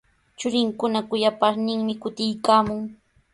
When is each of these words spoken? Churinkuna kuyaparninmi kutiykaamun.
Churinkuna 0.39 0.99
kuyaparninmi 1.09 1.93
kutiykaamun. 2.01 2.81